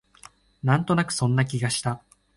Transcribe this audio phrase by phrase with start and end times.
[0.63, 2.01] なんとなくそんな気がした